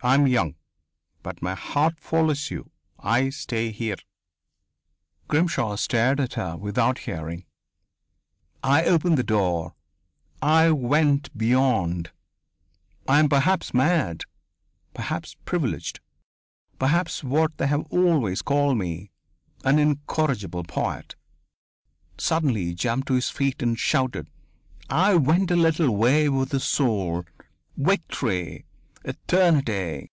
I 0.00 0.14
am 0.14 0.28
young. 0.28 0.54
But 1.24 1.42
my 1.42 1.56
heart 1.56 1.98
follows 1.98 2.52
you. 2.52 2.70
I 3.00 3.30
stay 3.30 3.72
here." 3.72 3.96
Grimshaw 5.26 5.74
stared 5.74 6.20
at 6.20 6.34
her 6.34 6.56
without 6.56 6.98
hearing. 6.98 7.46
"I 8.62 8.84
opened 8.84 9.18
the 9.18 9.24
door. 9.24 9.74
I 10.40 10.70
went 10.70 11.36
beyond.... 11.36 12.12
I 13.08 13.18
am 13.18 13.28
perhaps 13.28 13.74
mad. 13.74 14.22
Perhaps 14.94 15.34
privileged. 15.44 15.98
Perhaps 16.78 17.24
what 17.24 17.58
they 17.58 17.66
have 17.66 17.82
always 17.90 18.40
called 18.40 18.78
me 18.78 19.10
an 19.64 19.80
incorrigible 19.80 20.62
poet." 20.62 21.16
Suddenly 22.18 22.66
he 22.66 22.74
jumped 22.76 23.08
to 23.08 23.14
his 23.14 23.30
feet 23.30 23.62
and 23.62 23.76
shouted: 23.76 24.30
"I 24.88 25.16
went 25.16 25.50
a 25.50 25.56
little 25.56 25.90
way 25.96 26.28
with 26.28 26.52
his 26.52 26.62
soul! 26.62 27.24
Victory! 27.76 28.64
Eternity!" 29.04 30.10